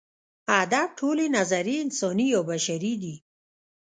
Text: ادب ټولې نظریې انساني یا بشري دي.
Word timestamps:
ادب 0.61 0.87
ټولې 0.99 1.25
نظریې 1.37 1.75
انساني 1.85 2.25
یا 2.33 2.41
بشري 2.49 2.93
دي. 3.01 3.15